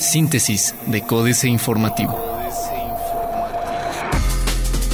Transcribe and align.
Síntesis 0.00 0.74
de 0.86 1.02
Códice 1.02 1.48
Informativo. 1.48 2.18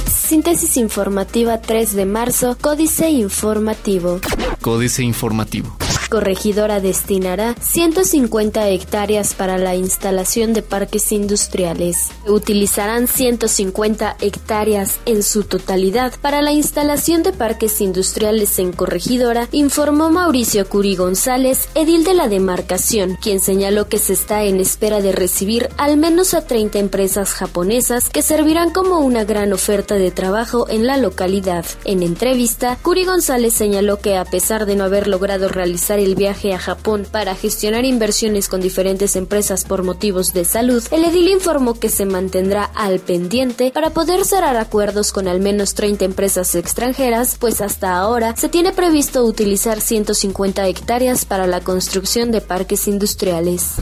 Síntesis 0.07 0.77
informativa 0.77 1.59
3 1.59 1.93
de 1.93 2.05
marzo, 2.05 2.57
Códice 2.59 3.09
Informativo. 3.09 4.19
Códice 4.61 5.03
Informativo 5.03 5.77
corregidora 6.15 6.79
destinará 6.79 7.55
150 7.59 8.69
hectáreas 8.69 9.33
para 9.33 9.57
la 9.57 9.75
instalación 9.75 10.53
de 10.53 10.61
parques 10.61 11.11
industriales. 11.11 12.07
Utilizarán 12.25 13.09
150 13.09 14.15
hectáreas 14.21 14.99
en 15.05 15.23
su 15.23 15.43
totalidad 15.43 16.13
para 16.21 16.41
la 16.41 16.53
instalación 16.53 17.21
de 17.21 17.33
parques 17.33 17.81
industriales 17.81 18.59
en 18.59 18.71
Corregidora, 18.71 19.49
informó 19.51 20.09
Mauricio 20.09 20.69
Curi 20.69 20.95
González, 20.95 21.67
edil 21.75 22.05
de 22.05 22.13
la 22.13 22.29
demarcación, 22.29 23.17
quien 23.21 23.41
señaló 23.41 23.89
que 23.89 23.97
se 23.97 24.13
está 24.13 24.45
en 24.45 24.61
espera 24.61 25.01
de 25.01 25.11
recibir 25.11 25.67
al 25.75 25.97
menos 25.97 26.33
a 26.33 26.47
30 26.47 26.79
empresas 26.79 27.33
japonesas 27.33 28.09
que 28.09 28.21
servirán 28.21 28.69
como 28.69 28.99
una 28.99 29.25
gran 29.25 29.51
oferta 29.51 29.95
de 29.95 30.11
trabajo 30.11 30.69
en 30.69 30.87
la 30.87 30.95
localidad. 30.95 31.65
En 31.83 32.03
entrevista, 32.03 32.77
Curi 32.81 33.03
González 33.03 33.53
señaló 33.53 33.99
que 33.99 34.15
a 34.15 34.23
pesar 34.23 34.65
de 34.65 34.77
no 34.77 34.85
haber 34.85 35.09
logrado 35.09 35.49
realizar 35.49 35.99
el 35.99 36.04
viaje 36.13 36.53
a 36.53 36.59
Japón 36.59 37.07
para 37.09 37.33
gestionar 37.33 37.85
inversiones 37.85 38.47
con 38.47 38.61
diferentes 38.61 39.15
empresas 39.15 39.65
por 39.65 39.81
motivos 39.81 40.33
de 40.33 40.45
salud, 40.45 40.83
el 40.91 41.05
edil 41.05 41.29
informó 41.29 41.79
que 41.79 41.89
se 41.89 42.05
mantendrá 42.05 42.65
al 42.65 42.99
pendiente 42.99 43.71
para 43.71 43.89
poder 43.89 44.25
cerrar 44.25 44.57
acuerdos 44.57 45.11
con 45.11 45.27
al 45.27 45.39
menos 45.39 45.73
30 45.73 46.05
empresas 46.05 46.53
extranjeras, 46.53 47.37
pues 47.39 47.61
hasta 47.61 47.97
ahora 47.97 48.35
se 48.35 48.49
tiene 48.49 48.73
previsto 48.73 49.23
utilizar 49.23 49.81
150 49.81 50.67
hectáreas 50.67 51.25
para 51.25 51.47
la 51.47 51.61
construcción 51.61 52.31
de 52.31 52.41
parques 52.41 52.87
industriales. 52.87 53.75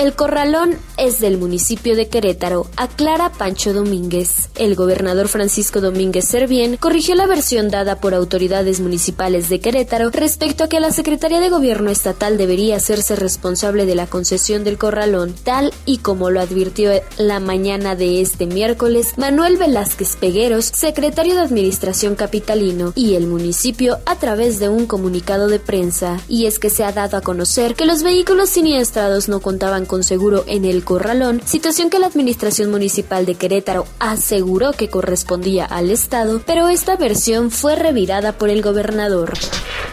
El 0.00 0.14
corralón 0.14 0.76
es 0.96 1.20
del 1.20 1.36
municipio 1.36 1.96
de 1.96 2.08
Querétaro, 2.08 2.66
aclara 2.76 3.32
Pancho 3.32 3.72
Domínguez. 3.72 4.50
El 4.54 4.74
gobernador 4.76 5.28
Francisco 5.28 5.80
Domínguez 5.80 6.26
Servién 6.26 6.76
corrigió 6.76 7.14
la 7.14 7.26
versión 7.26 7.70
dada 7.70 8.00
por 8.00 8.14
autoridades 8.14 8.80
municipales 8.80 9.48
de 9.48 9.60
Querétaro 9.60 10.10
respecto 10.10 10.64
a 10.64 10.68
que 10.68 10.80
la 10.80 10.92
Secretaría 10.92 11.40
de 11.40 11.48
gobierno 11.56 11.90
estatal 11.90 12.36
debería 12.36 12.76
hacerse 12.76 13.16
responsable 13.16 13.86
de 13.86 13.94
la 13.94 14.06
concesión 14.06 14.62
del 14.62 14.76
corralón, 14.76 15.34
tal 15.42 15.72
y 15.86 15.98
como 15.98 16.28
lo 16.28 16.42
advirtió 16.42 16.90
la 17.16 17.40
mañana 17.40 17.96
de 17.96 18.20
este 18.20 18.44
miércoles 18.44 19.14
Manuel 19.16 19.56
Velázquez 19.56 20.16
Pegueros, 20.16 20.66
secretario 20.66 21.34
de 21.34 21.40
Administración 21.40 22.14
capitalino, 22.14 22.92
y 22.94 23.14
el 23.14 23.26
municipio 23.26 24.00
a 24.04 24.16
través 24.16 24.58
de 24.58 24.68
un 24.68 24.84
comunicado 24.84 25.48
de 25.48 25.58
prensa. 25.58 26.20
Y 26.28 26.44
es 26.44 26.58
que 26.58 26.68
se 26.68 26.84
ha 26.84 26.92
dado 26.92 27.16
a 27.16 27.22
conocer 27.22 27.74
que 27.74 27.86
los 27.86 28.02
vehículos 28.02 28.50
siniestrados 28.50 29.30
no 29.30 29.40
contaban 29.40 29.86
con 29.86 30.04
seguro 30.04 30.44
en 30.46 30.66
el 30.66 30.84
corralón, 30.84 31.40
situación 31.46 31.88
que 31.88 31.98
la 31.98 32.08
Administración 32.08 32.70
Municipal 32.70 33.24
de 33.24 33.36
Querétaro 33.36 33.86
aseguró 33.98 34.72
que 34.72 34.90
correspondía 34.90 35.64
al 35.64 35.90
Estado, 35.90 36.42
pero 36.44 36.68
esta 36.68 36.96
versión 36.96 37.50
fue 37.50 37.76
revirada 37.76 38.32
por 38.32 38.50
el 38.50 38.60
gobernador. 38.60 39.32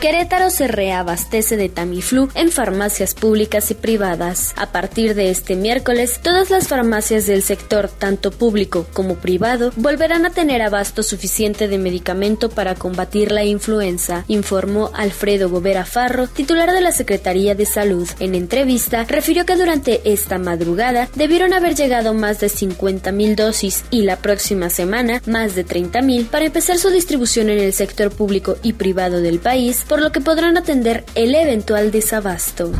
Querétaro 0.01 0.49
se 0.49 0.67
reabastece 0.67 1.52
de 1.57 1.69
Tamiflu 1.69 2.29
en 2.35 2.51
farmacias 2.51 3.13
públicas 3.13 3.71
y 3.71 3.73
privadas. 3.73 4.53
A 4.55 4.71
partir 4.71 5.15
de 5.15 5.29
este 5.29 5.55
miércoles, 5.55 6.19
todas 6.21 6.49
las 6.49 6.67
farmacias 6.67 7.27
del 7.27 7.43
sector, 7.43 7.89
tanto 7.89 8.31
público 8.31 8.85
como 8.93 9.15
privado, 9.15 9.71
volverán 9.75 10.25
a 10.25 10.29
tener 10.29 10.61
abasto 10.61 11.03
suficiente 11.03 11.67
de 11.67 11.77
medicamento 11.77 12.49
para 12.49 12.75
combatir 12.75 13.31
la 13.31 13.43
influenza, 13.43 14.25
informó 14.27 14.91
Alfredo 14.93 15.49
Gobera 15.49 15.85
Farro, 15.85 16.27
titular 16.27 16.71
de 16.71 16.81
la 16.81 16.91
Secretaría 16.91 17.55
de 17.55 17.65
Salud. 17.65 18.07
En 18.19 18.35
entrevista, 18.35 19.05
refirió 19.05 19.45
que 19.45 19.55
durante 19.55 20.01
esta 20.11 20.37
madrugada 20.37 21.09
debieron 21.15 21.53
haber 21.53 21.75
llegado 21.75 22.13
más 22.13 22.39
de 22.39 22.47
50.000 22.47 23.35
dosis 23.35 23.83
y 23.91 24.01
la 24.01 24.17
próxima 24.17 24.69
semana 24.69 25.21
más 25.25 25.55
de 25.55 25.65
30.000 25.65 26.27
para 26.27 26.45
empezar 26.45 26.77
su 26.77 26.89
distribución 26.89 27.49
en 27.49 27.59
el 27.59 27.73
sector 27.73 28.11
público 28.11 28.57
y 28.63 28.73
privado 28.73 29.21
del 29.21 29.39
país 29.39 29.83
por 29.87 30.01
lo 30.01 30.11
que 30.11 30.21
podrán 30.21 30.57
atender 30.57 31.03
el 31.15 31.35
eventual 31.43 31.91
desabasto. 31.91 32.71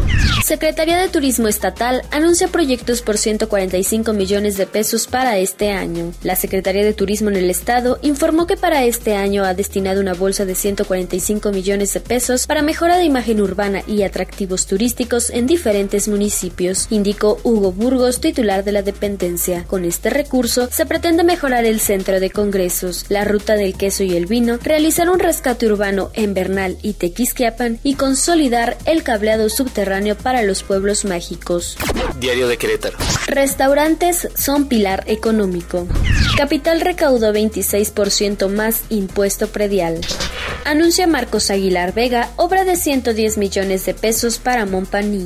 Secretaría 0.44 0.98
de 0.98 1.10
Turismo 1.10 1.48
Estatal 1.48 2.02
anuncia 2.12 2.48
proyectos 2.48 3.02
por 3.02 3.18
145 3.18 4.14
millones 4.14 4.58
de 4.58 4.66
pesos 4.66 5.08
para 5.08 5.38
este 5.38 5.72
año. 5.72 6.12
La 6.24 6.36
Secretaría 6.36 6.84
de 6.84 6.94
Turismo 6.94 7.30
en 7.30 7.36
el 7.36 7.50
Estado 7.50 8.00
informó 8.02 8.48
que 8.48 8.58
para 8.58 8.84
este 8.84 9.16
año 9.16 9.44
ha 9.44 9.54
destinado 9.54 10.02
una 10.02 10.14
bolsa 10.14 10.46
de 10.46 10.56
145 10.56 11.52
millones 11.52 11.94
de 11.94 12.00
pesos 12.00 12.48
para 12.48 12.62
mejora 12.62 12.98
de 12.98 13.04
imagen 13.04 13.42
urbana 13.42 13.84
y 13.86 14.04
atractivos 14.04 14.66
turísticos 14.66 15.30
en 15.30 15.46
diferentes 15.46 16.08
municipios, 16.08 16.88
indicó 16.90 17.40
Hugo 17.44 17.72
Burgos, 17.72 18.22
titular 18.22 18.64
de 18.64 18.72
la 18.72 18.82
dependencia. 18.82 19.66
Con 19.66 19.86
este 19.86 20.10
recurso 20.10 20.70
se 20.72 20.86
pretende 20.86 21.24
mejorar 21.24 21.66
el 21.66 21.80
centro 21.80 22.20
de 22.20 22.30
congresos, 22.30 23.06
la 23.10 23.26
ruta 23.26 23.56
del 23.56 23.76
queso 23.76 24.04
y 24.04 24.16
el 24.16 24.26
vino, 24.26 24.58
realizar 24.64 25.10
un 25.10 25.20
rescate 25.20 25.68
urbano 25.68 26.12
en 26.14 26.34
Bernal 26.34 26.78
y 26.82 26.94
Tequisquiapan 26.94 27.80
y 27.84 27.96
consolidar 27.96 28.53
el 28.86 29.02
cableado 29.04 29.50
subterráneo 29.50 30.16
para 30.16 30.44
los 30.44 30.62
pueblos 30.62 31.06
mágicos. 31.06 31.76
Diario 32.20 32.48
de 32.48 32.58
Querétaro. 32.58 32.98
Restaurantes 33.26 34.30
son 34.36 34.68
pilar 34.68 35.04
económico. 35.08 35.88
Capital 36.38 36.82
recaudó 36.82 37.34
26% 37.34 38.50
más 38.50 38.84
impuesto 38.90 39.48
predial. 39.48 40.02
Anuncia 40.66 41.08
Marcos 41.08 41.50
Aguilar 41.50 41.94
Vega 41.94 42.30
obra 42.36 42.64
de 42.64 42.76
110 42.76 43.38
millones 43.38 43.86
de 43.86 43.96
pesos 43.96 44.38
para 44.38 44.66
Montpaní. 44.66 45.26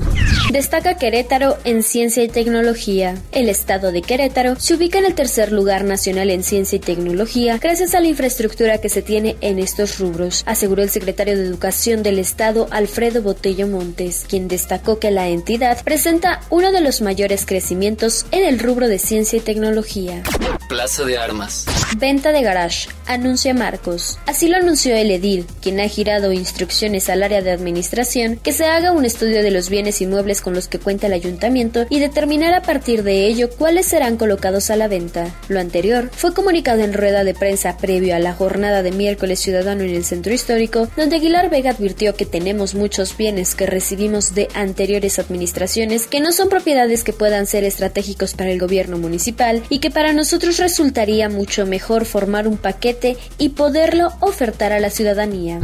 Destaca 0.51 0.95
Querétaro 0.95 1.57
en 1.65 1.83
ciencia 1.83 2.23
y 2.23 2.29
tecnología. 2.29 3.15
El 3.33 3.49
estado 3.49 3.91
de 3.91 4.01
Querétaro 4.01 4.55
se 4.57 4.75
ubica 4.75 4.97
en 4.97 5.03
el 5.03 5.13
tercer 5.13 5.51
lugar 5.51 5.83
nacional 5.83 6.29
en 6.29 6.41
ciencia 6.41 6.77
y 6.77 6.79
tecnología 6.79 7.57
gracias 7.57 7.93
a 7.93 7.99
la 7.99 8.07
infraestructura 8.07 8.77
que 8.77 8.87
se 8.87 9.01
tiene 9.01 9.35
en 9.41 9.59
estos 9.59 9.99
rubros, 9.99 10.43
aseguró 10.45 10.83
el 10.83 10.89
secretario 10.89 11.35
de 11.35 11.43
Educación 11.43 12.01
del 12.01 12.17
Estado 12.17 12.67
Alfredo 12.71 13.21
Botello 13.21 13.67
Montes, 13.67 14.25
quien 14.27 14.47
destacó 14.47 14.99
que 14.99 15.11
la 15.11 15.27
entidad 15.27 15.83
presenta 15.83 16.39
uno 16.49 16.71
de 16.71 16.79
los 16.79 17.01
mayores 17.01 17.45
crecimientos 17.45 18.25
en 18.31 18.45
el 18.45 18.59
rubro 18.59 18.87
de 18.87 18.99
ciencia 18.99 19.37
y 19.37 19.41
tecnología. 19.41 20.23
Plaza 20.69 21.03
de 21.03 21.17
Armas. 21.17 21.65
Venta 21.97 22.31
de 22.31 22.41
garage, 22.41 22.87
anuncia 23.05 23.53
Marcos. 23.53 24.17
Así 24.25 24.47
lo 24.47 24.57
anunció 24.57 24.95
el 24.95 25.11
edil, 25.11 25.45
quien 25.61 25.79
ha 25.81 25.87
girado 25.89 26.31
instrucciones 26.31 27.09
al 27.09 27.23
área 27.23 27.41
de 27.41 27.51
administración 27.51 28.37
que 28.37 28.53
se 28.53 28.65
haga 28.65 28.93
un 28.93 29.03
estudio 29.03 29.43
de 29.43 29.51
los 29.51 29.69
bienes 29.69 30.01
inmuebles 30.01 30.36
con 30.41 30.53
los 30.53 30.67
que 30.67 30.79
cuenta 30.79 31.07
el 31.07 31.13
ayuntamiento 31.13 31.85
y 31.89 31.99
determinar 31.99 32.53
a 32.53 32.61
partir 32.61 33.03
de 33.03 33.27
ello 33.27 33.49
cuáles 33.49 33.87
serán 33.87 34.17
colocados 34.17 34.69
a 34.69 34.75
la 34.75 34.87
venta. 34.87 35.35
Lo 35.47 35.59
anterior 35.59 36.09
fue 36.13 36.33
comunicado 36.33 36.81
en 36.83 36.93
rueda 36.93 37.23
de 37.23 37.33
prensa 37.33 37.77
previo 37.77 38.15
a 38.15 38.19
la 38.19 38.33
jornada 38.33 38.83
de 38.83 38.91
miércoles 38.91 39.39
ciudadano 39.39 39.83
en 39.83 39.95
el 39.95 40.05
centro 40.05 40.33
histórico, 40.33 40.87
donde 40.95 41.17
Aguilar 41.17 41.49
Vega 41.49 41.71
advirtió 41.71 42.15
que 42.15 42.25
tenemos 42.25 42.75
muchos 42.75 43.15
bienes 43.15 43.55
que 43.55 43.65
recibimos 43.65 44.35
de 44.35 44.47
anteriores 44.53 45.19
administraciones 45.19 46.07
que 46.07 46.19
no 46.19 46.31
son 46.31 46.49
propiedades 46.49 47.03
que 47.03 47.13
puedan 47.13 47.47
ser 47.47 47.63
estratégicos 47.63 48.33
para 48.33 48.51
el 48.51 48.59
gobierno 48.59 48.97
municipal 48.97 49.63
y 49.69 49.79
que 49.79 49.91
para 49.91 50.13
nosotros 50.13 50.57
resultaría 50.57 51.29
mucho 51.29 51.65
mejor 51.65 52.05
formar 52.05 52.47
un 52.47 52.57
paquete 52.57 53.17
y 53.37 53.49
poderlo 53.49 54.11
ofertar 54.19 54.73
a 54.73 54.79
la 54.79 54.89
ciudadanía. 54.89 55.59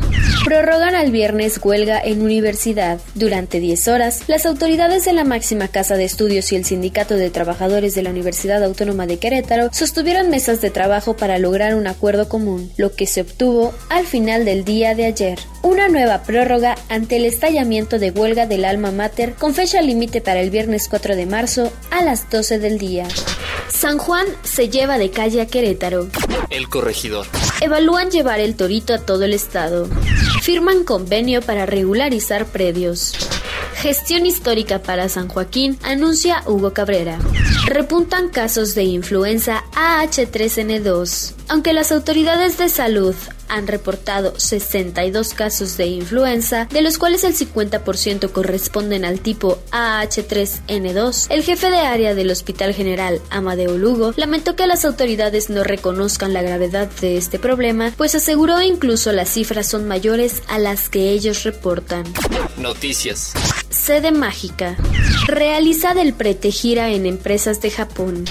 Prorrogan 0.46 0.96
al 0.96 1.12
viernes 1.12 1.60
huelga 1.64 2.02
en 2.04 2.22
universidad. 2.22 3.00
Durante 3.16 3.60
10 3.60 3.88
horas, 3.88 4.24
las 4.28 4.46
autoridades 4.46 4.63
de 4.64 5.14
la 5.14 5.26
máxima 5.26 5.68
casa 5.68 5.98
de 5.98 6.06
estudios 6.06 6.54
y 6.54 6.56
el 6.56 6.64
sindicato 6.64 7.16
de 7.16 7.30
trabajadores 7.30 7.96
de 7.96 8.02
la 8.02 8.12
Universidad 8.12 8.64
Autónoma 8.64 9.06
de 9.08 9.20
Querétaro 9.20 9.70
sostuvieron 9.74 10.30
mesas 10.30 10.62
de 10.62 10.70
trabajo 10.70 11.18
para 11.18 11.38
lograr 11.38 11.76
un 11.76 11.86
acuerdo 11.86 12.30
común, 12.30 12.72
lo 12.78 12.96
que 12.96 13.06
se 13.06 13.22
obtuvo 13.22 13.74
al 13.90 14.06
final 14.08 14.46
del 14.46 14.64
día 14.64 14.96
de 14.96 15.06
ayer. 15.06 15.38
Una 15.64 15.90
nueva 15.90 16.24
prórroga 16.24 16.78
ante 16.88 17.18
el 17.18 17.26
estallamiento 17.26 18.00
de 18.00 18.12
huelga 18.12 18.46
del 18.46 18.64
alma 18.64 18.92
mater 18.92 19.34
con 19.34 19.54
fecha 19.54 19.82
límite 19.82 20.22
para 20.22 20.40
el 20.40 20.50
viernes 20.50 20.88
4 20.88 21.18
de 21.18 21.26
marzo 21.26 21.74
a 21.92 22.02
las 22.02 22.30
12 22.30 22.60
del 22.60 22.78
día. 22.78 23.06
San 23.68 23.98
Juan 23.98 24.26
se 24.44 24.70
lleva 24.70 24.98
de 24.98 25.12
calle 25.12 25.42
a 25.42 25.48
Querétaro. 25.48 26.08
El 26.50 26.70
corregidor. 26.70 27.28
Evalúan 27.60 28.12
llevar 28.12 28.40
el 28.40 28.56
torito 28.56 28.94
a 28.94 29.00
todo 29.00 29.24
el 29.26 29.34
estado. 29.34 29.90
Firman 30.42 30.86
convenio 30.86 31.42
para 31.42 31.66
regularizar 31.66 32.46
predios. 32.46 33.14
Gestión 33.84 34.26
histórica 34.26 34.82
para 34.82 35.10
San 35.10 35.28
Joaquín, 35.28 35.78
anuncia 35.84 36.42
Hugo 36.46 36.72
Cabrera. 36.72 37.20
Repuntan 37.66 38.30
casos 38.30 38.76
de 38.76 38.84
influenza 38.84 39.66
AH3N2. 39.74 41.34
Aunque 41.50 41.74
las 41.74 41.92
autoridades 41.92 42.58
de 42.58 42.70
salud 42.70 43.14
han 43.50 43.68
reportado 43.68 44.40
62 44.40 45.34
casos 45.34 45.76
de 45.76 45.88
influenza, 45.88 46.70
de 46.72 46.82
los 46.82 46.98
cuales 46.98 47.26
el 47.26 47.36
50% 47.36 48.32
corresponden 48.32 49.04
al 49.04 49.20
tipo 49.20 49.60
AH3N2. 49.72 51.28
El 51.30 51.44
jefe 51.44 51.70
de 51.70 51.80
área 51.80 52.16
del 52.16 52.32
Hospital 52.32 52.74
General, 52.74 53.20
Amadeo 53.30 53.78
Lugo, 53.78 54.14
lamentó 54.16 54.56
que 54.56 54.66
las 54.66 54.86
autoridades 54.86 55.50
no 55.50 55.64
reconozcan 55.66 56.32
la 56.32 56.42
gravedad 56.42 56.90
de 57.02 57.18
este 57.18 57.38
problema, 57.38 57.92
pues 57.98 58.16
aseguró 58.16 58.62
incluso 58.62 59.12
las 59.12 59.30
cifras 59.30 59.68
son 59.68 59.90
mayores 59.90 60.42
a 60.48 60.58
las 60.58 60.88
que 60.88 61.10
ellos 61.10 61.44
reportan. 61.44 62.06
Noticias. 62.64 63.34
Sede 63.70 64.14
mágica. 64.14 64.78
Realizada 65.28 66.02
el 66.02 66.14
pretegira 66.14 66.92
en 66.92 67.06
empresas 67.06 67.62
de 67.62 67.70
Japón. 67.70 68.24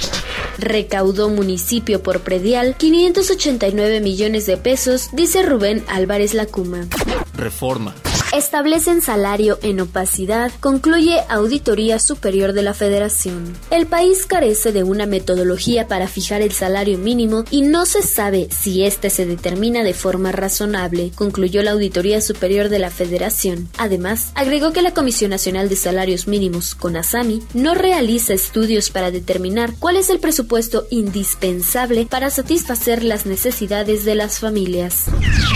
Recaudó 0.57 1.29
municipio 1.29 2.03
por 2.03 2.21
predial 2.21 2.75
589 2.79 4.01
millones 4.01 4.47
de 4.47 4.57
pesos, 4.57 5.11
dice 5.13 5.43
Rubén 5.43 5.85
Álvarez 5.87 6.33
Lacuma. 6.33 6.87
Reforma. 7.35 7.95
Establecen 8.33 9.03
salario 9.03 9.59
en 9.63 9.79
opacidad, 9.83 10.51
concluye 10.61 11.21
Auditoría 11.29 11.99
Superior 11.99 12.55
de 12.55 12.63
la 12.63 12.73
Federación. 12.73 13.53
El 13.71 13.87
país 13.87 14.25
carece 14.25 14.73
de 14.73 14.85
una 14.85 15.05
metodología 15.05 15.87
para 15.87 16.09
fijar 16.09 16.41
el 16.41 16.53
salario 16.53 16.97
mínimo 16.97 17.45
y 17.51 17.61
no 17.61 17.85
se 17.85 18.01
sabe 18.01 18.49
si 18.51 18.85
éste 18.85 19.11
se 19.11 19.27
determina 19.27 19.85
de 19.85 19.93
forma 19.93 20.33
razonable, 20.33 21.11
concluyó 21.15 21.63
la 21.63 21.73
Auditoría 21.73 22.23
Superior 22.23 22.71
de 22.71 22.79
la 22.79 22.89
Federación. 22.89 23.69
Además, 23.77 24.33
agregó 24.35 24.73
que 24.73 24.81
la 24.81 24.95
Comisión 24.95 25.31
Nacional 25.31 25.69
de 25.69 25.77
Salarios 25.77 26.27
Mínimos, 26.27 26.75
CONASAMI, 26.75 27.43
no 27.53 27.75
realiza 27.75 28.33
estudios 28.33 28.89
para 28.89 29.11
determinar 29.11 29.75
cuál 29.79 29.97
es 29.97 30.09
el 30.09 30.21
presupuesto 30.21 30.87
indispensable 30.89 32.07
para 32.07 32.31
satisfacer 32.31 33.05
las 33.05 33.27
necesidades 33.27 34.07
de 34.07 34.15
las 34.15 34.39
familias. 34.39 35.05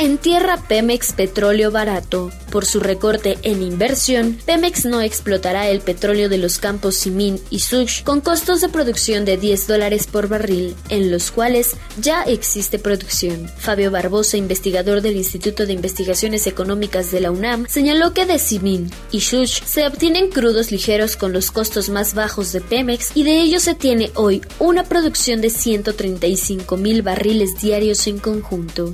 En 0.02 0.19
tierra 0.19 0.58
Pemex 0.69 1.14
Petróleo 1.14 1.70
Barato. 1.70 2.31
Por 2.50 2.65
su 2.66 2.80
recorte 2.80 3.38
en 3.42 3.62
inversión, 3.62 4.38
Pemex 4.44 4.84
no 4.84 5.00
explotará 5.00 5.68
el 5.68 5.80
petróleo 5.80 6.28
de 6.28 6.38
los 6.38 6.58
campos 6.58 6.96
Simin 6.96 7.40
y 7.48 7.60
Such 7.60 8.02
con 8.04 8.20
costos 8.20 8.60
de 8.60 8.68
producción 8.68 9.24
de 9.24 9.36
10 9.36 9.66
dólares 9.66 10.06
por 10.06 10.28
barril, 10.28 10.74
en 10.88 11.10
los 11.10 11.30
cuales 11.30 11.76
ya 12.00 12.22
existe 12.24 12.78
producción. 12.78 13.48
Fabio 13.58 13.90
Barbosa, 13.90 14.36
investigador 14.36 15.00
del 15.00 15.16
Instituto 15.16 15.66
de 15.66 15.72
Investigaciones 15.72 16.46
Económicas 16.46 17.10
de 17.10 17.20
la 17.20 17.30
UNAM, 17.30 17.66
señaló 17.68 18.12
que 18.12 18.26
de 18.26 18.38
Simin 18.38 18.90
y 19.10 19.20
Such 19.20 19.62
se 19.64 19.86
obtienen 19.86 20.30
crudos 20.30 20.70
ligeros 20.70 21.16
con 21.16 21.32
los 21.32 21.50
costos 21.50 21.88
más 21.88 22.14
bajos 22.14 22.52
de 22.52 22.60
Pemex 22.60 23.12
y 23.14 23.22
de 23.22 23.40
ellos 23.40 23.62
se 23.62 23.74
tiene 23.74 24.10
hoy 24.14 24.42
una 24.58 24.84
producción 24.84 25.40
de 25.40 25.50
135 25.50 26.76
mil 26.76 27.02
barriles 27.02 27.60
diarios 27.60 28.06
en 28.06 28.18
conjunto. 28.18 28.90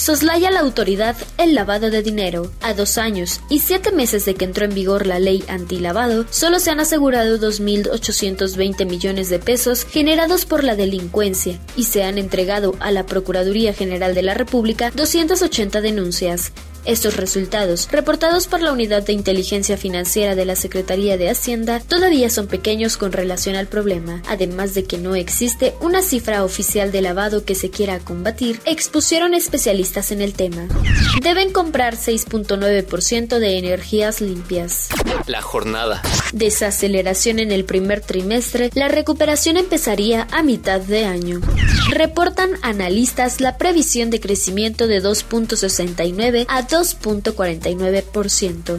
Soslaya 0.00 0.50
la 0.50 0.60
autoridad 0.60 1.14
el 1.36 1.54
lavado 1.54 1.90
de 1.90 2.02
dinero. 2.02 2.50
A 2.62 2.72
dos 2.72 2.96
años 2.96 3.42
y 3.50 3.58
siete 3.58 3.92
meses 3.92 4.24
de 4.24 4.34
que 4.34 4.46
entró 4.46 4.64
en 4.64 4.72
vigor 4.72 5.06
la 5.06 5.18
ley 5.18 5.44
antilavado, 5.46 6.24
solo 6.30 6.58
se 6.58 6.70
han 6.70 6.80
asegurado 6.80 7.38
2.820 7.38 8.86
millones 8.86 9.28
de 9.28 9.38
pesos 9.38 9.84
generados 9.84 10.46
por 10.46 10.64
la 10.64 10.74
delincuencia 10.74 11.60
y 11.76 11.84
se 11.84 12.02
han 12.02 12.16
entregado 12.16 12.76
a 12.80 12.92
la 12.92 13.04
Procuraduría 13.04 13.74
General 13.74 14.14
de 14.14 14.22
la 14.22 14.32
República 14.32 14.90
280 14.90 15.82
denuncias. 15.82 16.50
Estos 16.84 17.16
resultados, 17.16 17.88
reportados 17.90 18.46
por 18.46 18.62
la 18.62 18.72
Unidad 18.72 19.02
de 19.02 19.12
Inteligencia 19.12 19.76
Financiera 19.76 20.34
de 20.34 20.44
la 20.44 20.56
Secretaría 20.56 21.16
de 21.16 21.28
Hacienda, 21.28 21.80
todavía 21.80 22.30
son 22.30 22.46
pequeños 22.46 22.96
con 22.96 23.12
relación 23.12 23.56
al 23.56 23.66
problema, 23.66 24.22
además 24.26 24.74
de 24.74 24.84
que 24.84 24.98
no 24.98 25.14
existe 25.14 25.74
una 25.80 26.02
cifra 26.02 26.44
oficial 26.44 26.92
de 26.92 27.02
lavado 27.02 27.44
que 27.44 27.54
se 27.54 27.70
quiera 27.70 27.98
combatir, 27.98 28.60
expusieron 28.64 29.34
especialistas 29.34 30.10
en 30.10 30.22
el 30.22 30.32
tema. 30.32 30.68
Deben 31.22 31.52
comprar 31.52 31.96
6.9% 31.96 33.38
de 33.38 33.58
energías 33.58 34.20
limpias. 34.20 34.88
La 35.26 35.42
jornada. 35.42 36.02
Desaceleración 36.32 37.38
en 37.38 37.52
el 37.52 37.64
primer 37.64 38.00
trimestre, 38.00 38.70
la 38.74 38.88
recuperación 38.88 39.56
empezaría 39.56 40.26
a 40.30 40.42
mitad 40.42 40.80
de 40.80 41.04
año. 41.04 41.40
Reportan 41.90 42.50
analistas 42.62 43.40
la 43.40 43.58
previsión 43.58 44.10
de 44.10 44.20
crecimiento 44.20 44.86
de 44.86 45.02
2.69 45.02 46.46
a 46.48 46.66
2.49%. 46.70 48.78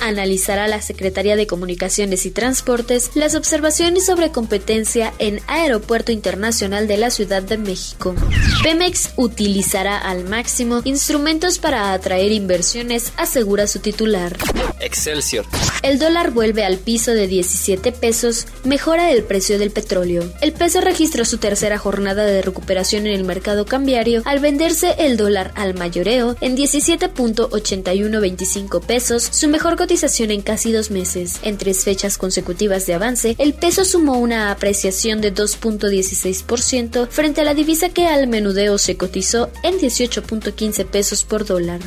Analizará 0.00 0.68
la 0.68 0.82
Secretaría 0.82 1.36
de 1.36 1.46
Comunicaciones 1.46 2.26
y 2.26 2.30
Transportes 2.30 3.10
las 3.14 3.34
observaciones 3.34 4.06
sobre 4.06 4.30
competencia 4.30 5.12
en 5.18 5.40
Aeropuerto 5.46 6.12
Internacional 6.12 6.88
de 6.88 6.96
la 6.96 7.10
Ciudad 7.10 7.42
de 7.42 7.58
México. 7.58 8.14
Pemex 8.62 9.10
utilizará 9.16 9.98
al 9.98 10.24
máximo 10.24 10.80
instrumentos 10.84 11.58
para 11.58 11.92
atraer 11.92 12.32
inversiones, 12.32 13.12
asegura 13.16 13.66
su 13.66 13.78
titular. 13.78 14.36
Excelsior. 14.80 15.46
El 15.82 15.98
dólar 15.98 16.30
vuelve 16.30 16.64
al 16.64 16.78
piso 16.78 17.10
de 17.10 17.26
17 17.26 17.90
pesos, 17.90 18.46
mejora 18.62 19.10
el 19.10 19.24
precio 19.24 19.58
del 19.58 19.72
petróleo. 19.72 20.32
El 20.40 20.52
peso 20.52 20.80
registró 20.80 21.24
su 21.24 21.38
tercera 21.38 21.76
jornada 21.76 22.24
de 22.24 22.40
recuperación 22.40 23.08
en 23.08 23.14
el 23.14 23.24
mercado 23.24 23.66
cambiario 23.66 24.22
al 24.24 24.38
venderse 24.38 24.94
el 24.98 25.16
dólar 25.16 25.50
al 25.56 25.74
mayoreo 25.74 26.36
en 26.40 26.56
17.8125 26.56 28.80
pesos, 28.80 29.24
su 29.24 29.48
mejor 29.48 29.76
cotización 29.76 30.30
en 30.30 30.42
casi 30.42 30.70
dos 30.70 30.92
meses. 30.92 31.40
En 31.42 31.58
tres 31.58 31.82
fechas 31.82 32.16
consecutivas 32.16 32.86
de 32.86 32.94
avance, 32.94 33.34
el 33.38 33.54
peso 33.54 33.84
sumó 33.84 34.18
una 34.18 34.52
apreciación 34.52 35.20
de 35.20 35.34
2.16% 35.34 37.08
frente 37.08 37.40
a 37.40 37.44
la 37.44 37.54
divisa 37.54 37.88
que 37.88 38.06
al 38.06 38.28
menudeo 38.28 38.78
se 38.78 38.96
cotizó 38.96 39.50
en 39.64 39.80
18.15 39.80 40.86
pesos 40.86 41.24
por 41.24 41.44
dólar. 41.44 41.80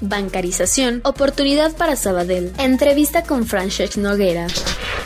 Bancarización, 0.00 1.00
oportunidad 1.04 1.76
para 1.76 1.96
Sabadell. 1.96 2.52
Entrevista 2.58 3.24
con 3.24 3.31
Francesc 3.40 3.96
Noguera. 3.96 4.46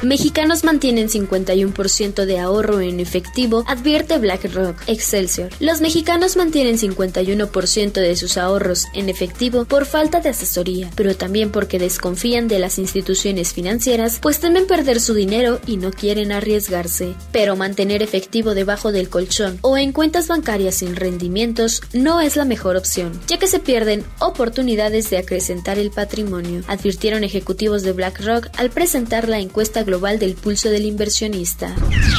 Mexicanos 0.03 0.63
mantienen 0.63 1.09
51% 1.09 2.27
de 2.27 2.39
ahorro 2.39 2.81
en 2.81 3.01
efectivo, 3.01 3.65
advierte 3.67 4.19
BlackRock. 4.19 4.77
Excelsior. 4.89 5.49
Los 5.59 5.81
mexicanos 5.81 6.37
mantienen 6.37 6.77
51% 6.77 7.93
de 7.93 8.17
sus 8.17 8.37
ahorros 8.37 8.85
en 8.93 9.09
efectivo 9.09 9.65
por 9.65 9.87
falta 9.87 10.21
de 10.21 10.29
asesoría, 10.29 10.91
pero 10.97 11.17
también 11.17 11.51
porque 11.51 11.79
desconfían 11.79 12.47
de 12.47 12.59
las 12.59 12.79
instituciones 12.79 13.55
financieras, 13.55 14.19
pues 14.21 14.39
temen 14.39 14.67
perder 14.67 15.01
su 15.01 15.15
dinero 15.15 15.61
y 15.67 15.79
no 15.79 15.91
quieren 15.91 16.31
arriesgarse. 16.31 17.15
Pero 17.33 17.57
mantener 17.57 18.03
efectivo 18.03 18.55
debajo 18.55 18.93
del 18.93 19.09
colchón 19.09 19.59
o 19.63 19.79
en 19.79 19.93
cuentas 19.93 20.29
bancarias 20.29 20.75
sin 20.75 20.95
rendimientos 20.95 21.81
no 21.95 22.21
es 22.21 22.37
la 22.37 22.45
mejor 22.45 22.77
opción, 22.77 23.19
ya 23.27 23.39
que 23.39 23.47
se 23.47 23.61
pierden 23.61 24.05
oportunidades 24.19 25.09
de 25.09 25.17
acrecentar 25.17 25.79
el 25.79 25.91
patrimonio, 25.91 26.63
advirtieron 26.69 27.25
ejecutivos 27.25 27.83
de 27.83 27.93
BlackRock 27.93 28.49
al 28.59 28.69
presentar 28.69 29.27
la 29.29 29.41
encuesta 29.41 29.86
global 29.87 30.19
del 30.19 30.35
pulso 30.35 30.69
del 30.69 30.85
inversionista. 30.85 31.75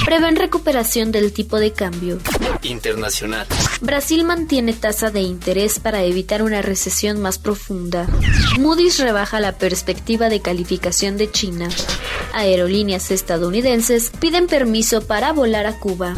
Prevén 0.06 0.36
recuperación 0.36 1.12
del 1.12 1.31
tipo 1.31 1.60
de 1.60 1.72
cambio. 1.74 2.18
Internacional. 2.64 3.46
Brasil 3.81 4.24
mantiene 4.24 4.74
tasa 4.74 5.12
de 5.12 5.22
interés 5.22 5.80
para 5.80 6.02
evitar 6.04 6.42
una 6.42 6.64
recesión 6.64 7.22
más 7.22 7.38
profunda. 7.38 8.08
Moody's 8.58 8.98
rebaja 8.98 9.40
la 9.40 9.60
perspectiva 9.60 10.30
de 10.30 10.42
calificación 10.42 11.18
de 11.18 11.30
China. 11.30 11.69
Aerolíneas 12.34 13.12
estadounidenses 13.12 14.12
piden 14.19 14.48
permiso 14.48 15.06
para 15.06 15.31
volar 15.33 15.68
a 15.68 15.78
Cuba. 15.80 16.16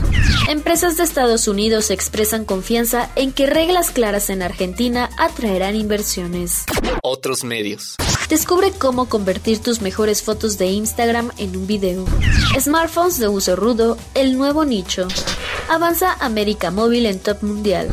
Empresas 0.48 0.98
de 0.98 1.04
Estados 1.04 1.48
Unidos 1.48 1.92
expresan 1.92 2.46
confianza 2.46 3.10
en 3.16 3.32
que 3.32 3.46
reglas 3.46 3.92
claras 3.92 4.30
en 4.30 4.42
Argentina 4.42 5.10
atraerán 5.18 5.76
inversiones. 5.76 6.64
Otros 7.04 7.44
medios. 7.44 7.96
Descubre 8.30 8.72
cómo 8.72 9.10
convertir 9.10 9.58
tus 9.58 9.82
mejores 9.82 10.22
fotos 10.22 10.60
de 10.60 10.68
Instagram 10.68 11.32
en 11.38 11.58
un 11.58 11.66
video. 11.66 12.06
Smartphones 12.60 13.18
de 13.18 13.28
uso 13.28 13.56
rudo, 13.56 13.98
el 14.14 14.38
nuevo 14.38 14.66
nicho. 14.66 15.08
Avanza 15.68 16.14
América 16.20 16.70
Móvil 16.70 17.08
en 17.08 17.20
top 17.20 17.42
mundial. 17.42 17.90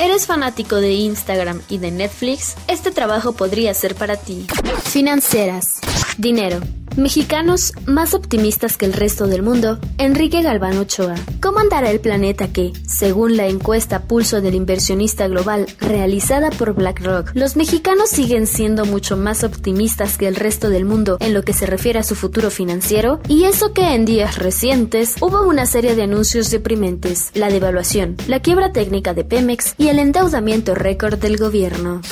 ¿Eres 0.00 0.26
fanático 0.26 0.76
de 0.76 0.92
Instagram 0.92 1.60
y 1.68 1.78
de 1.78 1.90
Netflix? 1.90 2.54
Este 2.68 2.92
trabajo 2.92 3.32
podría 3.32 3.74
ser 3.74 3.96
para 3.96 4.16
ti. 4.16 4.46
Financieras. 4.84 5.80
Dinero. 6.16 6.60
Mexicanos 7.00 7.72
más 7.86 8.12
optimistas 8.12 8.76
que 8.76 8.84
el 8.84 8.92
resto 8.92 9.26
del 9.26 9.42
mundo, 9.42 9.78
Enrique 9.96 10.42
Galván 10.42 10.76
Ochoa. 10.76 11.14
¿Cómo 11.40 11.58
andará 11.58 11.90
el 11.90 11.98
planeta 11.98 12.48
que, 12.48 12.74
según 12.86 13.38
la 13.38 13.46
encuesta 13.46 14.02
Pulso 14.02 14.42
del 14.42 14.54
Inversionista 14.54 15.26
Global 15.26 15.66
realizada 15.80 16.50
por 16.50 16.74
BlackRock, 16.74 17.30
los 17.32 17.56
mexicanos 17.56 18.10
siguen 18.10 18.46
siendo 18.46 18.84
mucho 18.84 19.16
más 19.16 19.44
optimistas 19.44 20.18
que 20.18 20.28
el 20.28 20.36
resto 20.36 20.68
del 20.68 20.84
mundo 20.84 21.16
en 21.20 21.32
lo 21.32 21.42
que 21.42 21.54
se 21.54 21.64
refiere 21.64 21.98
a 21.98 22.02
su 22.02 22.14
futuro 22.14 22.50
financiero? 22.50 23.20
Y 23.28 23.44
eso 23.44 23.72
que 23.72 23.94
en 23.94 24.04
días 24.04 24.36
recientes 24.38 25.16
hubo 25.22 25.48
una 25.48 25.64
serie 25.64 25.94
de 25.94 26.02
anuncios 26.02 26.50
deprimentes, 26.50 27.30
la 27.32 27.48
devaluación, 27.48 28.16
la 28.28 28.40
quiebra 28.40 28.72
técnica 28.72 29.14
de 29.14 29.24
Pemex 29.24 29.74
y 29.78 29.88
el 29.88 29.98
endeudamiento 29.98 30.74
récord 30.74 31.18
del 31.18 31.38
gobierno. 31.38 32.02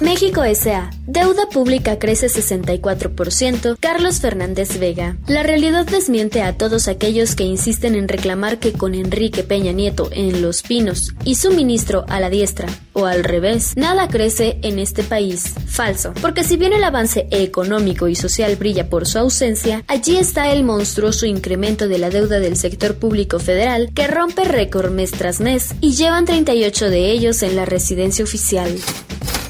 México 0.00 0.42
S.A. 0.42 0.90
Deuda 1.06 1.46
pública 1.46 1.98
crece 1.98 2.26
64%. 2.26 3.76
Carlos 3.78 4.20
Fernández 4.20 4.78
Vega. 4.78 5.16
La 5.28 5.42
realidad 5.42 5.86
desmiente 5.86 6.42
a 6.42 6.56
todos 6.56 6.88
aquellos 6.88 7.36
que 7.36 7.44
insisten 7.44 7.94
en 7.94 8.08
reclamar 8.08 8.58
que 8.58 8.72
con 8.72 8.94
Enrique 8.94 9.44
Peña 9.44 9.72
Nieto 9.72 10.08
en 10.12 10.42
Los 10.42 10.62
Pinos 10.62 11.14
y 11.24 11.36
su 11.36 11.52
ministro 11.52 12.04
a 12.08 12.18
la 12.18 12.30
diestra, 12.30 12.68
o 12.92 13.06
al 13.06 13.22
revés, 13.22 13.76
nada 13.76 14.08
crece 14.08 14.58
en 14.62 14.78
este 14.78 15.04
país. 15.04 15.54
Falso. 15.66 16.12
Porque 16.20 16.42
si 16.42 16.56
bien 16.56 16.72
el 16.72 16.84
avance 16.84 17.28
económico 17.30 18.08
y 18.08 18.16
social 18.16 18.56
brilla 18.56 18.88
por 18.88 19.06
su 19.06 19.18
ausencia, 19.18 19.84
allí 19.86 20.16
está 20.16 20.52
el 20.52 20.64
monstruoso 20.64 21.26
incremento 21.26 21.86
de 21.86 21.98
la 21.98 22.10
deuda 22.10 22.40
del 22.40 22.56
sector 22.56 22.96
público 22.96 23.38
federal 23.38 23.90
que 23.94 24.08
rompe 24.08 24.44
récord 24.44 24.90
mes 24.90 25.12
tras 25.12 25.40
mes 25.40 25.74
y 25.80 25.92
llevan 25.92 26.24
38 26.24 26.90
de 26.90 27.10
ellos 27.10 27.42
en 27.42 27.54
la 27.54 27.64
residencia 27.64 28.24
oficial. 28.24 28.76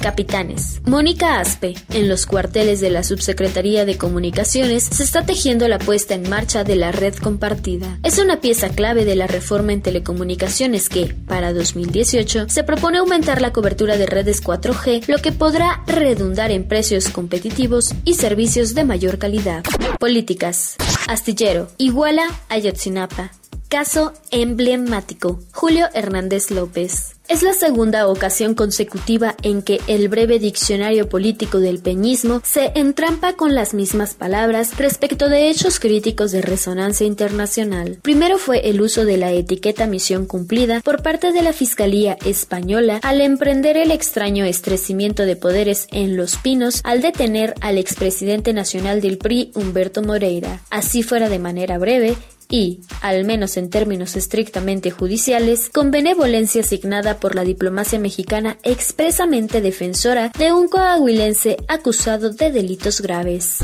Capitanes. 0.04 0.82
Mónica 0.84 1.40
Aspe, 1.40 1.72
en 1.94 2.10
los 2.10 2.26
cuarteles 2.26 2.82
de 2.82 2.90
la 2.90 3.02
Subsecretaría 3.02 3.86
de 3.86 3.96
Comunicaciones, 3.96 4.84
se 4.84 5.02
está 5.02 5.24
tejiendo 5.24 5.66
la 5.66 5.78
puesta 5.78 6.12
en 6.12 6.28
marcha 6.28 6.62
de 6.62 6.76
la 6.76 6.92
red 6.92 7.14
compartida. 7.14 7.98
Es 8.02 8.18
una 8.18 8.42
pieza 8.42 8.68
clave 8.68 9.06
de 9.06 9.16
la 9.16 9.26
reforma 9.26 9.72
en 9.72 9.80
telecomunicaciones 9.80 10.90
que, 10.90 11.14
para 11.26 11.54
2018, 11.54 12.50
se 12.50 12.64
propone 12.64 12.98
aumentar 12.98 13.40
la 13.40 13.54
cobertura 13.54 13.96
de 13.96 14.04
redes 14.04 14.44
4G, 14.44 15.08
lo 15.08 15.22
que 15.22 15.32
podrá 15.32 15.82
redundar 15.86 16.50
en 16.50 16.68
precios 16.68 17.08
competitivos 17.08 17.94
y 18.04 18.12
servicios 18.12 18.74
de 18.74 18.84
mayor 18.84 19.16
calidad. 19.16 19.64
Políticas. 19.98 20.76
Astillero. 21.08 21.68
Iguala 21.78 22.26
Ayotzinapa. 22.50 23.30
Caso 23.70 24.12
emblemático. 24.30 25.40
Julio 25.54 25.86
Hernández 25.94 26.50
López. 26.50 27.13
Es 27.26 27.42
la 27.42 27.54
segunda 27.54 28.06
ocasión 28.08 28.54
consecutiva 28.54 29.34
en 29.42 29.62
que 29.62 29.80
el 29.86 30.08
breve 30.08 30.38
diccionario 30.38 31.08
político 31.08 31.58
del 31.58 31.78
peñismo 31.78 32.42
se 32.44 32.72
entrampa 32.74 33.32
con 33.32 33.54
las 33.54 33.72
mismas 33.72 34.12
palabras 34.12 34.76
respecto 34.76 35.30
de 35.30 35.48
hechos 35.48 35.80
críticos 35.80 36.32
de 36.32 36.42
resonancia 36.42 37.06
internacional. 37.06 37.98
Primero 38.02 38.36
fue 38.36 38.68
el 38.68 38.82
uso 38.82 39.06
de 39.06 39.16
la 39.16 39.32
etiqueta 39.32 39.86
misión 39.86 40.26
cumplida 40.26 40.82
por 40.82 41.02
parte 41.02 41.32
de 41.32 41.40
la 41.40 41.54
Fiscalía 41.54 42.18
española 42.26 43.00
al 43.02 43.22
emprender 43.22 43.78
el 43.78 43.90
extraño 43.90 44.44
estrecimiento 44.44 45.24
de 45.24 45.36
poderes 45.36 45.86
en 45.92 46.18
Los 46.18 46.36
Pinos 46.36 46.82
al 46.84 47.00
detener 47.00 47.54
al 47.62 47.78
expresidente 47.78 48.52
nacional 48.52 49.00
del 49.00 49.16
PRI 49.16 49.50
Humberto 49.54 50.02
Moreira. 50.02 50.60
Así 50.68 51.02
fuera 51.02 51.30
de 51.30 51.38
manera 51.38 51.78
breve, 51.78 52.16
y, 52.54 52.82
al 53.00 53.24
menos 53.24 53.56
en 53.56 53.68
términos 53.68 54.14
estrictamente 54.14 54.92
judiciales, 54.92 55.68
con 55.70 55.90
benevolencia 55.90 56.60
asignada 56.60 57.18
por 57.18 57.34
la 57.34 57.42
diplomacia 57.42 57.98
mexicana 57.98 58.58
expresamente 58.62 59.60
defensora 59.60 60.30
de 60.38 60.52
un 60.52 60.68
coahuilense 60.68 61.56
acusado 61.66 62.30
de 62.30 62.52
delitos 62.52 63.00
graves. 63.00 63.58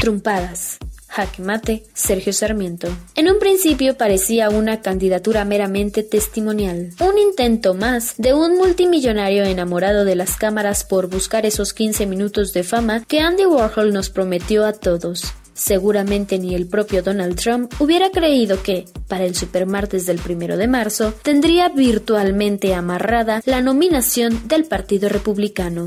Trumpadas. 0.00 0.78
Jaque 1.08 1.42
mate, 1.42 1.82
Sergio 1.92 2.32
Sarmiento. 2.32 2.86
En 3.16 3.28
un 3.28 3.40
principio 3.40 3.96
parecía 3.96 4.48
una 4.48 4.80
candidatura 4.80 5.44
meramente 5.44 6.04
testimonial, 6.04 6.90
un 7.00 7.18
intento 7.18 7.74
más 7.74 8.14
de 8.16 8.32
un 8.32 8.58
multimillonario 8.58 9.42
enamorado 9.42 10.04
de 10.04 10.14
las 10.14 10.36
cámaras 10.36 10.84
por 10.84 11.08
buscar 11.08 11.46
esos 11.46 11.72
15 11.72 12.06
minutos 12.06 12.52
de 12.52 12.62
fama 12.62 13.04
que 13.08 13.18
Andy 13.18 13.46
Warhol 13.46 13.92
nos 13.92 14.08
prometió 14.08 14.64
a 14.64 14.72
todos. 14.72 15.34
Seguramente 15.56 16.38
ni 16.38 16.54
el 16.54 16.66
propio 16.66 17.02
Donald 17.02 17.40
Trump 17.40 17.72
hubiera 17.80 18.10
creído 18.10 18.62
que, 18.62 18.84
para 19.08 19.24
el 19.24 19.34
supermartes 19.34 20.04
del 20.04 20.18
primero 20.18 20.58
de 20.58 20.68
marzo, 20.68 21.14
tendría 21.22 21.70
virtualmente 21.70 22.74
amarrada 22.74 23.40
la 23.46 23.62
nominación 23.62 24.48
del 24.48 24.66
Partido 24.66 25.08
Republicano. 25.08 25.86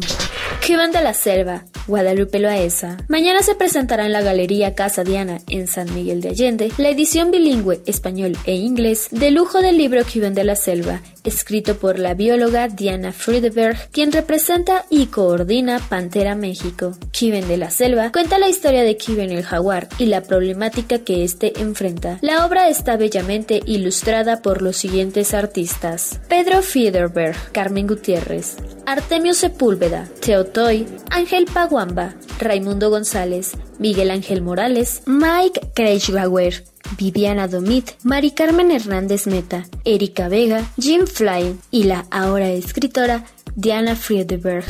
van 0.70 0.92
de 0.92 1.02
la 1.02 1.14
Selva, 1.14 1.66
Guadalupe 1.88 2.40
Loaesa. 2.40 2.98
Mañana 3.08 3.42
se 3.42 3.56
presentará 3.56 4.06
en 4.06 4.14
la 4.14 4.22
Galería 4.22 4.76
Casa 4.76 5.04
Diana 5.04 5.40
en 5.48 5.68
San 5.68 5.94
Miguel 5.94 6.22
de 6.22 6.30
Allende 6.30 6.72
la 6.78 6.90
edición 6.90 7.32
bilingüe 7.32 7.82
español 7.86 8.38
e 8.46 8.56
inglés 8.56 9.08
de 9.12 9.32
lujo 9.32 9.62
del 9.62 9.78
libro 9.78 10.04
Kiven 10.04 10.36
de 10.36 10.44
la 10.44 10.56
Selva, 10.56 11.02
escrito 11.24 11.78
por 11.78 11.98
la 11.98 12.14
bióloga 12.14 12.68
Diana 12.68 13.12
Friedeberg, 13.12 13.90
quien 13.92 14.12
representa 14.12 14.86
y 14.90 15.08
coordina 15.08 15.80
Pantera 15.80 16.36
México. 16.36 16.92
Kiven 17.12 17.48
de 17.48 17.58
la 17.58 17.72
Selva 17.72 18.12
cuenta 18.12 18.38
la 18.38 18.50
historia 18.50 18.84
de 18.84 18.98
Kiven 18.98 19.32
el 19.32 19.44
jaguar 19.44 19.59
y 19.98 20.06
la 20.06 20.22
problemática 20.22 21.00
que 21.00 21.24
éste 21.24 21.62
enfrenta. 21.62 22.18
La 22.22 22.46
obra 22.46 22.70
está 22.70 22.98
bellamente 22.98 23.62
ilustrada 23.66 24.42
por 24.42 24.62
los 24.62 24.78
siguientes 24.78 25.34
artistas: 25.34 26.20
Pedro 26.30 26.62
Friederberg, 26.62 27.36
Carmen 27.52 27.88
Gutiérrez, 27.88 28.56
Artemio 28.86 29.34
Sepúlveda, 29.34 30.08
Teotoy, 30.22 30.88
Ángel 31.10 31.46
Paguamba, 31.46 32.16
Raimundo 32.40 32.90
González, 32.90 33.52
Miguel 33.80 34.12
Ángel 34.12 34.42
Morales, 34.42 35.02
Mike 35.06 35.72
Kreischbauer, 35.74 36.64
Viviana 36.98 37.48
Domit, 37.48 37.92
Mari 38.04 38.32
Carmen 38.32 38.72
Hernández 38.72 39.28
Meta, 39.28 39.66
Erika 39.84 40.30
Vega, 40.30 40.64
Jim 40.78 41.06
Fly 41.06 41.58
y 41.70 41.84
la 41.84 42.06
ahora 42.12 42.50
escritora 42.50 43.26
Diana 43.56 43.96
Friedeberg. 43.96 44.66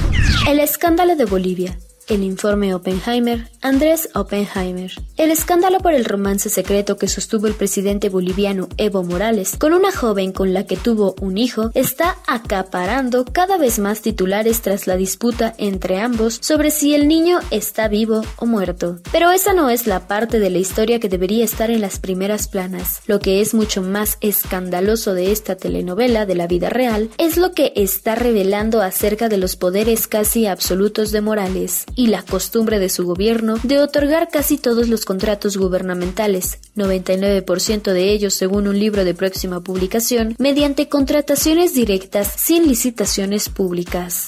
El 0.50 0.60
escándalo 0.60 1.15
de 1.15 1.25
Bolivia, 1.25 1.77
el 2.10 2.24
informe 2.24 2.74
Oppenheimer, 2.74 3.48
Andrés 3.62 4.10
Oppenheimer. 4.16 4.92
El 5.16 5.32
escándalo 5.32 5.80
por 5.80 5.94
el 5.94 6.06
romance 6.06 6.50
secreto 6.50 6.98
que 6.98 7.08
sostuvo 7.08 7.48
el 7.48 7.54
presidente 7.54 8.10
boliviano 8.10 8.68
Evo 8.78 9.04
Morales 9.04 9.56
con 9.58 9.74
una 9.74 9.92
joven 9.92 10.32
con 10.32 10.54
la 10.54 10.66
que 10.66 10.78
tuvo 10.78 11.16
un 11.22 11.38
hijo 11.38 11.72
está 11.75 12.18
acaparando 12.28 13.25
cada 13.25 13.58
vez 13.58 13.80
más 13.80 14.01
titulares 14.01 14.62
tras 14.62 14.88
la 14.88 14.98
disputa 14.98 15.54
entre 15.58 16.00
ambos 16.00 16.39
sobre 16.42 16.72
si 16.72 16.96
el 16.96 17.08
niño 17.08 17.39
está 17.51 17.88
vivo 17.88 18.24
o 18.38 18.46
muerto. 18.46 19.00
Pero 19.12 19.32
esa 19.32 19.54
no 19.54 19.70
es 19.70 19.86
la 19.86 20.08
parte 20.08 20.39
de 20.39 20.50
la 20.50 20.58
historia 20.58 21.00
que 21.00 21.10
debería 21.10 21.46
estar 21.46 21.70
en 21.70 21.82
las 21.82 22.00
primeras 22.00 22.48
planas. 22.48 23.01
Lo 23.06 23.20
que 23.20 23.42
es 23.42 23.54
mucho 23.54 23.82
más 23.82 24.18
escandaloso 24.22 25.13
de 25.13 25.32
esta 25.32 25.56
telenovela 25.56 26.25
de 26.25 26.36
la 26.36 26.48
vida 26.48 26.70
real 26.70 27.10
es 27.18 27.38
lo 27.38 27.51
que 27.51 27.74
está 27.75 28.16
revelando 28.16 28.82
acerca 28.82 29.30
de 29.30 29.38
los 29.38 29.56
poderes 29.56 30.08
casi 30.08 30.48
absolutos 30.48 31.12
de 31.12 31.22
Morales 31.22 31.86
y 32.00 32.08
la 32.08 32.24
costumbre 32.24 32.79
de 32.79 32.88
su 32.88 33.03
gobierno 33.06 33.58
de 33.63 33.82
otorgar 33.82 34.29
casi 34.32 34.58
todos 34.58 34.88
los 34.88 35.03
contratos 35.03 35.58
gubernamentales, 35.58 36.60
99% 36.77 37.91
de 37.91 38.13
ellos 38.13 38.34
según 38.36 38.70
un 38.70 38.79
libro 38.79 39.03
de 39.03 39.13
próxima 39.13 39.60
publicación, 39.60 40.34
mediante 40.39 40.88
contrataciones 40.88 41.74
directas 41.74 42.32
sin 42.38 42.70
licitaciones 42.70 43.50
públicas. 43.50 44.27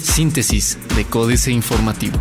Síntesis 0.00 0.78
de 0.94 1.06
Códice 1.06 1.50
Informativo. 1.50 2.20